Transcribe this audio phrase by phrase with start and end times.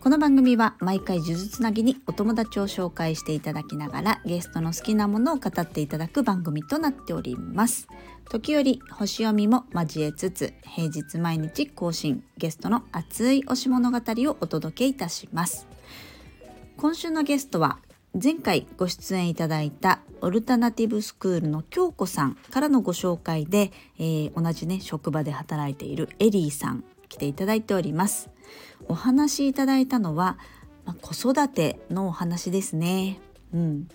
[0.00, 7.88] この番組は毎回呪術つなぎにお友達を紹介していただきながらゲストの好きなものを語っていただく番組となっております。
[8.30, 15.66] 時折星読みも交えつつ平日毎日更新ゲストの熱い推し物語をお届けいたします。
[16.76, 17.80] 今週のゲストは
[18.14, 28.30] 前回ご出演いただいたオルタナティブスクールの京子さんからのご紹介で、えー、同じね職場で働いているエリーさん来ていただいております。
[28.86, 30.38] お話しいただいたのは、
[30.84, 33.20] まあ、子育てのお話ですね。
[33.52, 33.88] うん。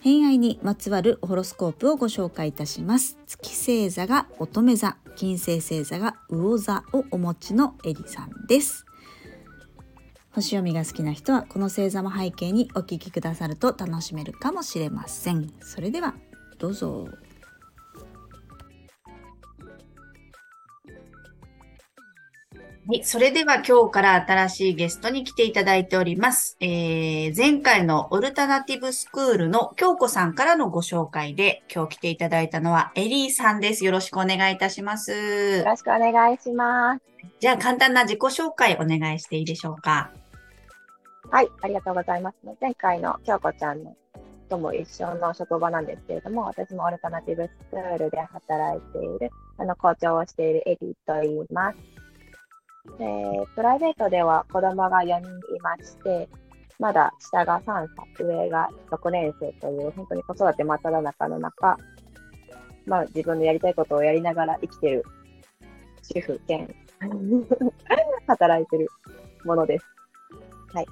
[0.00, 3.18] 偏愛にまつわるホロスコープをご紹介いたします。
[3.26, 8.86] 月星座が乙女座金星星座が魚座をお持ちのエリさんです。
[10.32, 15.52] 星読みが好きな人はこの星座も背景にお聞きくださると楽しめるかもしれません。
[15.60, 16.14] それでは
[16.58, 17.08] どうぞ。
[22.90, 23.04] はい。
[23.04, 26.56] それでは今日から新しいゲストに来ていただいております。
[26.58, 33.84] えー、前回のオルタナティブスクールの京子さんからのご紹介で、今日来ていただいたのはエリーさんです。
[33.84, 35.12] よろしくお願いいたします。
[35.12, 37.02] よろしくお願いします。
[37.38, 40.10] じゃあ簡単な自己紹介お願いしていいでしょうか。
[41.30, 42.36] はい、ありがとうございます。
[42.60, 43.94] 前回の京子ちゃんの
[44.48, 51.78] とも一緒の職場なんですけれども、私もオルタナティブスクールで働いている、あの、校長をしているエリーと言います。
[52.98, 56.28] で、プライベートでは子供が4人いまして、
[56.78, 61.76] まだ下が3歳、上が6年生という、本当に子育て真っ只中の中、
[62.86, 65.04] まあ自分のやりたいことをやりながら生きてる
[66.02, 66.74] 主婦兼
[68.26, 68.88] 働いてる
[69.44, 69.84] ものです。
[70.72, 70.86] はい。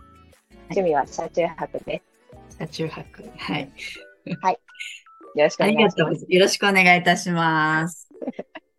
[0.70, 2.02] 趣味は車中泊で
[2.50, 2.58] す。
[2.58, 3.22] 車中泊。
[3.36, 3.72] はい。
[4.40, 4.60] はい。
[5.34, 6.26] よろしくお願いします。
[6.28, 8.07] よろしくお願いいたします。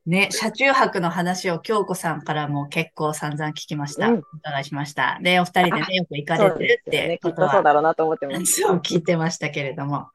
[0.06, 4.08] ね、車中泊の話を京子さんからも結構散々聞きました。
[4.08, 5.20] うん、お伺いしました。
[5.22, 8.46] で、お二人でね、よく行かれてるってことは、ね、きっとそうだろうなと思ってます。
[8.62, 10.08] そう聞いてましたけれども。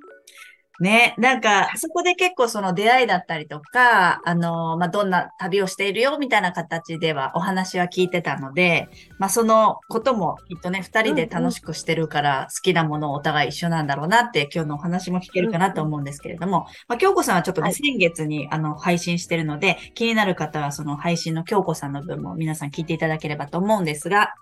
[0.81, 8.89] ね、なんか、そこで結構その出会いだったりとか、あの、まあ、どんな旅をしているよ、みたいな形ではお話は聞いてたので、
[9.21, 24.35] まあ、そのこともきっとね、二人で楽しくしてるから、好きなものをお互い一緒なんだろうなって、今日のお話も聞けるかなと思うんですけれども、まあ、京子さんはちょっとね、先月にあの、配信してるので、気になる方はその配信の京子さんの分も皆さん聞いていただければと思うんですが、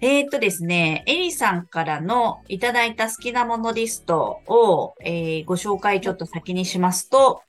[0.00, 7.42] えー、っとですね、エリさんからのいただいた好きなものリストを、えー、ご紹介ちょっと先にしますと、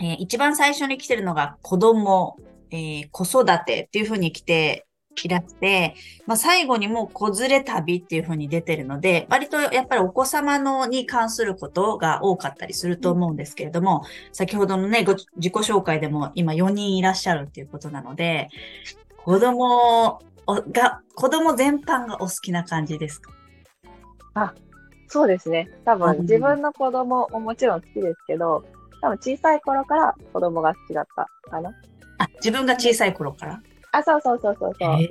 [0.00, 2.36] えー、一番最初に来てるのが子供、
[2.70, 4.86] え、子育てっていう風に来て
[5.24, 5.94] いらして、
[6.26, 18.48] まあ、最後にもう子連れ旅っていう風に出てるので、割とやっぱりお子様のに関することが多かったりすると思うんですけれども、先ほどのね、ご自己紹介でも今4人いらっしゃるっていうことなので、
[19.18, 23.30] 子供おが、子供全般がお好きな感じですか？
[24.34, 24.54] あ、
[25.08, 25.68] そうですね。
[25.84, 28.64] 多分、自分の子供ももちろん好きですけど、
[29.00, 31.70] 多分小さい頃から子供が好きだったかな。
[32.18, 33.62] あ、自分が小さい頃から？
[33.92, 34.98] あ、そうそうそうそうそう。
[34.98, 35.04] ち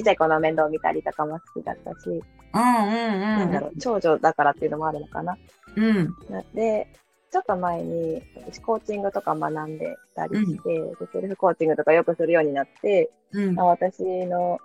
[0.00, 2.08] っちゃい子の面倒を見たりとかも好きだったし。
[2.08, 3.20] うんうんうん。
[3.20, 5.36] なんだろう、長女だからっていうのもあるのかな。
[5.76, 6.14] うん。
[6.54, 6.86] で、
[7.32, 14.58] ちょっと前に、私コーチングとか学んでたりして、うん、セルフコーチングとかよくするようになって、うん、私の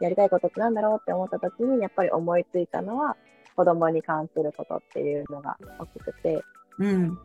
[0.00, 3.16] やりたいことってなんだろうって思った時に、やっぱり思いついたのは、
[3.56, 6.42] 子供に関することっていうのが大きくて、
[6.78, 7.18] うん。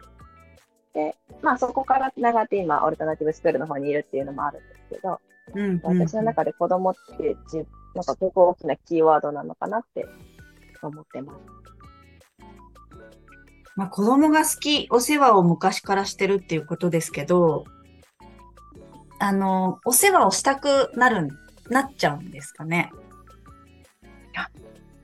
[0.94, 5.20] で、まあそこから繋がって今、オルタナティブスクールの方にいるっていうのもあるんですけど、
[5.54, 7.58] うん、私の中で子供ってじ、
[7.94, 10.08] なんか結構大きなキーワードなのかなって
[10.82, 11.40] 思ってます。
[13.76, 17.66] まあ子供が好き、お世話を昔からしてるっていうことですけど、
[19.20, 22.92] あの、お世話をしたくなるんなっちゃうんですかね。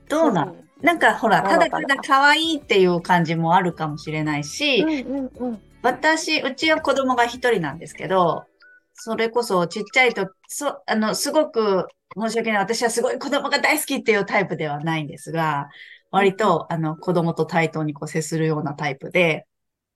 [0.10, 8.46] どうなの、うん、なんかほら、ただただ可愛いっていう感じもあるかもしれないし、うんうんうん、私、うちは子供が一人なんですけど、
[8.94, 11.88] それこそちっちゃいと、そ、あの、すごく
[12.20, 12.62] 申し訳ない。
[12.62, 15.70] 私はすごい子供が大好きっていうタイプではないんですが、
[16.12, 19.46] 割と、あの、子供と対等にこう接するようなタイプで、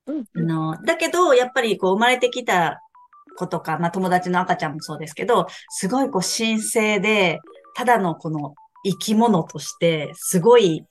[0.05, 2.81] うん、あの、だけど、やっぱりこう生まれてきた
[3.37, 7.39] 子とか、まあ友達の赤ちゃんもそうですけど、すごいこう神聖で、
[7.75, 10.85] ただのこの生き物として、すごい、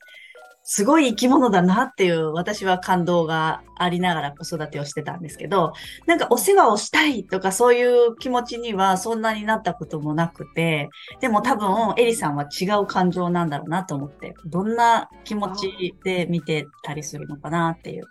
[0.64, 5.72] すごい生き物だなっていう私は感動がありながら子育てをしてたんですけど、
[6.06, 10.88] なんかお世話をしたいとかそういう気持ちにはそんなになったこともなくて、
[11.20, 18.04] でも多分エリさんは違う感情なんだろうなと思って、どんな気持ちで見てたりするのかなっていう。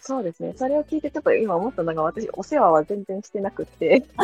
[0.00, 0.54] そうですね。
[0.56, 4.04] それを聞いてちょっと今思ったのが私お世話は全然してなくて。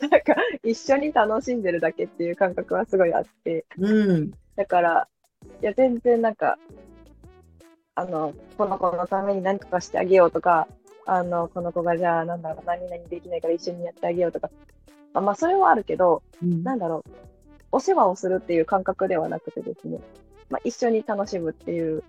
[0.00, 5.08] なんか一緒に楽しんでるだけっていう感覚はすごいあって、うん、だから
[5.60, 6.58] いや、全然なんか、
[7.94, 10.68] あの、この子のために何とかしてあげようとか、
[11.06, 14.50] あの、この子がじゃあ、なんだろう、何々できないから一緒にやってあげようとか、
[15.12, 17.10] あまあ、それはあるけど、うん、なんだろう、
[17.72, 20.00] お世話をするっていう感覚ではなくてですね、
[20.50, 22.02] まあ、一緒に楽しむっていう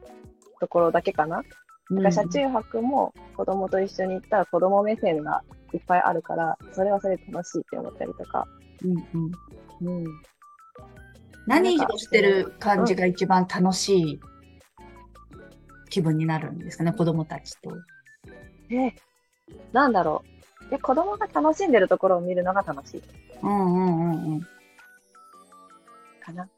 [0.60, 1.44] ところだけかな。
[1.90, 5.44] なんか車中泊も子供と一緒に行ったら子供目線が
[5.74, 8.48] いっぱいあるから、それはそれで楽しいって思ったりとか。
[8.84, 8.92] うん
[9.82, 10.02] うん。
[10.02, 10.06] うん。
[11.46, 14.20] 何をしてる感じが一番楽しい
[15.90, 17.78] 気分になるんですかね、子供たちと。
[18.70, 18.92] え、
[19.72, 20.24] なんだろ
[20.68, 20.70] う。
[20.72, 23.04] で、子供が楽しんでるところを見るのが楽しい。
[23.44, 24.42] うんうんうんうん。
[26.20, 26.50] かな。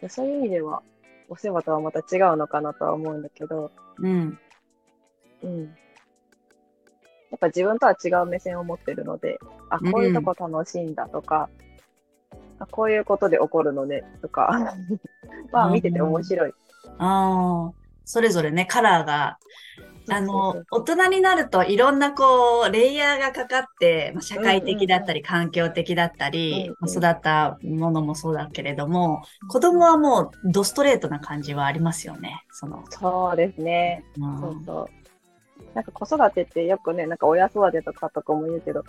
[0.00, 0.82] でそういう意味では、
[1.28, 3.72] お世話とはまた違うのかなとは思うんだけど。
[4.00, 4.38] うん。
[5.42, 5.60] うん。
[7.30, 9.38] やっぱ自分とは違う目線を持ってるので、
[9.68, 11.48] あ、こういうとこ楽しいんだとか、
[12.70, 14.76] こういうことで起こるのね、とか、
[15.52, 16.52] まあ見てて面白い。
[16.98, 17.72] ああ、
[18.04, 19.38] それぞれね、カラーが、
[20.10, 32.44] あの、大人になるといろんなこう、レイヤーがかかって、まあ、社会的だったり、環境的だったり、育ったものもそうだけれども、子供はもうドストレートな感じはありますよね。
[32.50, 32.84] その。
[32.88, 34.04] そうですね。
[34.18, 35.00] そうそう。
[35.74, 38.84] なんか子育てってよくね、なんか親育てとかとかも言うけど、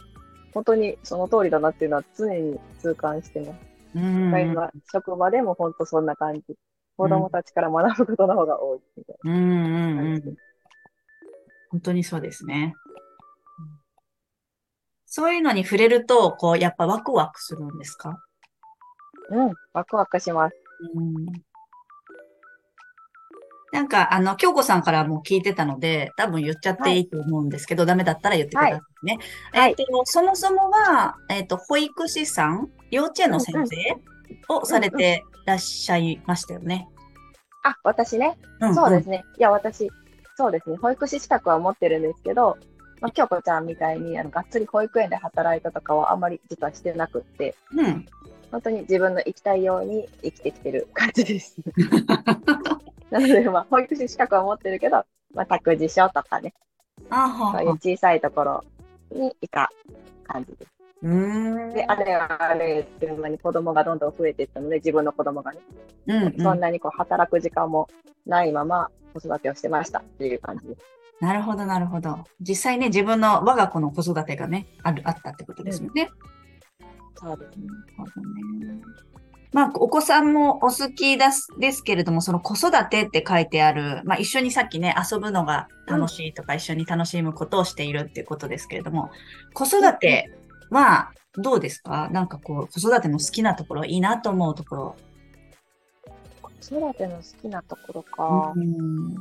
[0.53, 3.51] 本当にその通りだなっていうのは常に痛感してます。
[3.95, 6.55] うん、今、職場でも本当そんな感じ。
[6.97, 9.31] 子供たちから学ぶことの方が多いみたいな。
[9.31, 10.37] うんうんうん。
[11.71, 12.75] 本当にそうですね。
[15.05, 18.23] そういうのに触れると、こう、やっぱワクワクするんですか？
[19.29, 20.55] うん、ワクワクします。
[20.95, 21.25] うん
[23.73, 29.17] なんか、あの、京子さんからも聞いてたので、多分言っちゃっていいと思うんですけど、はい、ダメだったら言ってくださいね。
[29.53, 36.89] はい、えっ、ー、と、そもそもは、えっ、ー、と、保育士さん、幼稚園の先生をされてらっしゃいましたよね。
[37.63, 38.75] あ、私ね、うんうん。
[38.75, 39.23] そうですね。
[39.37, 39.89] いや、私、
[40.41, 40.77] そうですね。
[40.77, 42.57] 保育士資格は持ってるんですけど、
[42.99, 48.07] まあ、京子ちゃんみたいに、あの、がっつり保育園で働いたとかはあんまり実はしてなくって、うん。
[48.51, 51.57] 本当に自分の生きたいように生きてきてる感じです。
[53.11, 55.05] なので、まあ、保育士資格は持ってるけど、
[55.35, 56.55] まあ、託児所とかね、
[57.11, 58.63] あそういう小さいところ
[59.11, 59.69] にいた
[60.23, 60.70] 感じです。
[61.03, 65.59] うんで、あれあれっていう間に子供がどんどん増えていったので、自分の子供がね、
[66.07, 67.87] うんうん、そんなにこう働く時間も
[68.25, 70.81] ないまま子育てをしてましたっていう感じです。
[71.19, 72.23] なるほど、なるほど。
[72.39, 76.09] 実際ね、自分の我が子の子育てがね、ある、あったってことですよね。
[76.79, 77.65] うん、そうですね。
[79.53, 89.11] まあ、お子さんもお好きですですけれども、その子育てって書いてある、まあ、一緒にさっきね、遊ぶのが楽しいとか、うん、一緒に楽しむことをしているっていうことですけれども、
[89.53, 90.31] 子育て
[90.71, 92.09] はどうですか？
[92.11, 94.95] なんかこう、子育ての好きなところ、いいなと思うところ。
[96.61, 98.53] 子育ての好きなところか。
[98.55, 99.15] うん。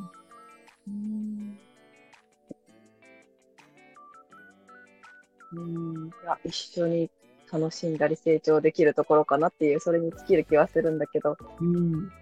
[5.52, 6.06] うん。
[6.08, 7.10] いや、一緒に
[7.52, 12.12] 楽しんだり成長できるところかなっていう、それに尽きる気はするんだけど、うん、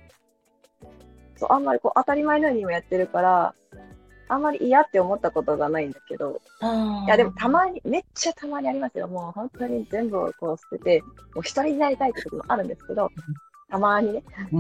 [1.37, 3.55] そうあんまりこう当たり前のようにもやってるから、
[4.29, 6.41] あんまり嫌って思ったことがないんだけど、
[7.07, 9.09] いやでもたまに、めっちゃたまにありますよ。
[9.09, 11.03] もう本当に全部をこう捨てて、
[11.35, 13.11] もう一人になりたいってこともあるんですけど、
[13.71, 14.23] たまにね。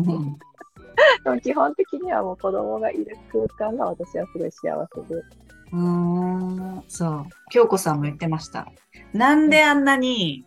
[1.25, 5.23] でも基本的にはもう子供がいる空間が私はすごい幸せで。
[5.71, 7.27] うん、そう。
[7.51, 8.67] 京子さんも言ってました。
[9.13, 10.45] なんであんなに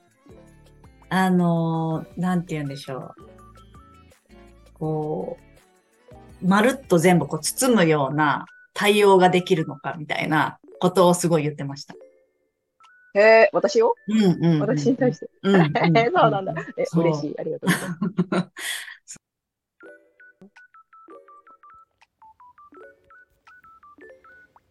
[1.14, 3.30] あの、なんて言うんでしょう。
[4.80, 5.38] こ
[6.42, 11.96] う、まるっと全部こう包むような対応ができるのかみたいなことをすごい言ってました。
[13.14, 13.96] へえ、私を？
[14.08, 15.30] うんうん、うん、私に対して？
[15.44, 16.54] うん、うん、 そうなんだ。
[16.78, 17.36] え、嬉しい。
[17.40, 17.90] ありがとうござい
[18.30, 18.52] ま
[19.06, 19.20] す。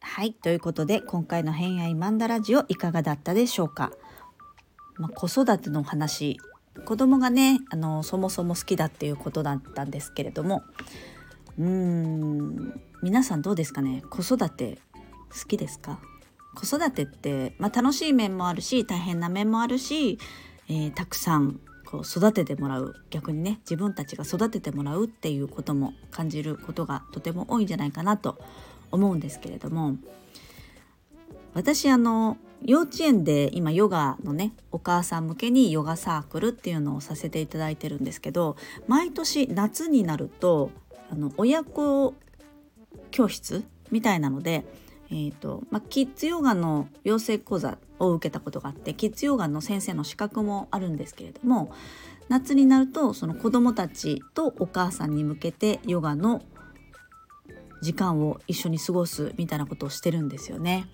[0.00, 0.32] はい。
[0.34, 3.92] ということで、今回の偏愛マンダラジオいかがだったでしょうか？
[4.96, 6.38] まあ、子育ての話
[6.84, 10.62] 子供がねあのそもそも好きだっていうことだったんですけれども
[11.60, 12.80] うーん。
[13.02, 14.02] 皆さんどうですかね？
[14.08, 14.78] 子育て
[15.30, 16.00] 好きですか？
[16.54, 20.18] 子育てって、まあ、楽しい面もあるし大変な面もあるし、
[20.68, 22.94] えー、たくさんこう育ててもらう。
[23.10, 28.38] 逆にね自分たちが育ててもらうっていうことも感じることがとても多いんじゃないかなと
[28.90, 29.96] 思うんですけれども
[31.54, 40.70] 私あの幼稚園で今ヨガのねお母さん向けにヨガサークルっていうのをさせていただいてるんですけど毎年夏になると
[41.10, 42.14] あの親子
[43.10, 44.64] 教室みたいなので、
[45.10, 51.72] えーとまあ、キッズヨガの養成講座を受けたことがあってキッズヨガの先生の資格もあるんですけれども
[52.28, 56.42] 夏になるとその子どもたちとお母さんに向けてヨガの
[57.82, 60.86] 時間を一緒に過ごすみたいなことをしてるんですよね。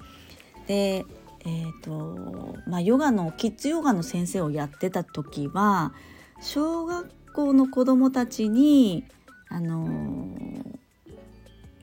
[0.67, 1.05] で
[1.49, 5.93] えーとまあ、ヨガのキッズヨガの先生をやってた時は
[6.41, 9.05] 小学校の子どもたちに、
[9.49, 10.79] あのー、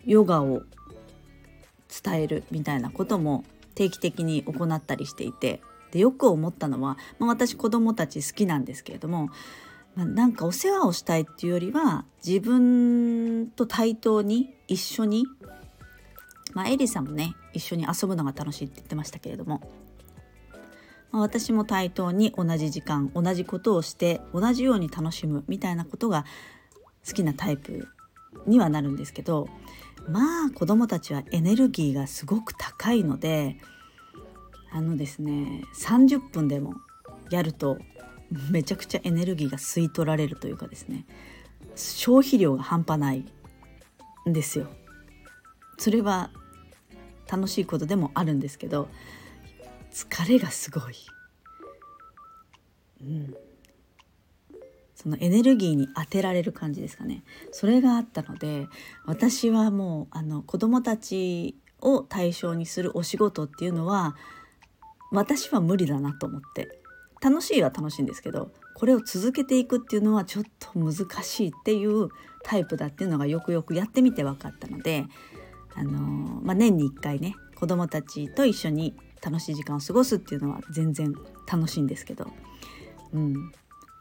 [0.06, 0.64] ヨガを
[2.04, 3.44] 伝えるみたいなことも
[3.76, 9.30] 定期的に行ったりしていてでよく思ったのは、まあ、私子どもたち好きなんですけれども、
[9.96, 15.26] まあ、なんかお世話をしたいっていうよりは自分と対等に一緒に
[16.54, 19.62] まあ、エリさんもね一緒に遊ぶのが楽しいって言ってましたけれども、
[21.12, 26.26] ま、私も対等に同じ時間同じことをして同じように楽しむみたいなことが
[27.06, 27.88] 好きなタイプ
[28.46, 29.48] にはなるんですけど
[30.10, 33.58] まあ子どもたちはエネルギーがすごく高いので
[34.72, 36.74] あのですね30分でも
[37.30, 37.78] やると
[38.50, 41.06] めちゃくちゃエネルギーが吸い取られるというかですね
[41.76, 43.26] 消費量が半端ない
[44.30, 44.68] んですよ。
[45.78, 46.32] それは
[47.32, 48.90] 楽しいことでもあるんですけど
[49.92, 50.96] 疲れがすごい、
[53.02, 53.36] うん、
[54.96, 57.24] そのエネルギーに当てられる感じですかね。
[57.52, 58.68] それがあったので
[59.06, 64.16] 私はもうあの子供たちを対象にするお仕事っていうのは
[65.12, 66.80] 私は無理だなと思って。
[67.24, 72.10] 楽しいは楽しいんですけどこれを続けていくっていうのはちょっと難しいっていう
[72.44, 75.06] タイプだっていうのがよくよくやってみて分かったので
[75.76, 76.00] あの
[76.44, 81.16] まあ、年に1回ね子どもたちと一緒に楽しい時間を過ごすっていうのは全然
[81.52, 82.28] 楽しいんですけど、
[83.14, 83.52] うん、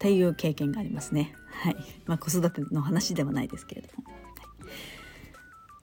[0.02, 1.32] っていう経験がありますね。
[1.52, 4.04] はいまあ、子育ての話ではないですけれども。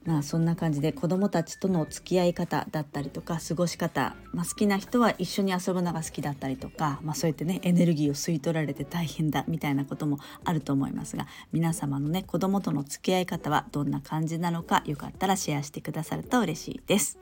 [0.09, 17.19] まあそんな感じで子どもたちとの付き合い方だったりとか過ごし方、まあ、好きな人は一緒に遊ぶのが好きだったりとか、まあ、そうやってねエネルギーを吸い取られて大変だみたいなこともあると思いますが皆様のね子どもとの付き合い方はどんな感じなのかよかったらシェアしてくださると嬉しいです。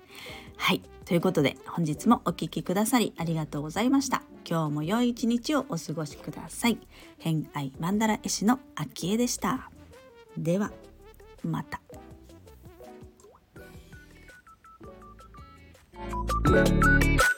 [0.56, 4.24] はいということで本日もお聴きくださりありがとうございました。
[4.50, 6.78] 今日も良い一日をお過ごしください。
[7.18, 9.70] 偏愛マンダ絵師のあきえでした。
[10.38, 10.72] では
[11.44, 11.82] また。
[16.50, 17.37] Thank you.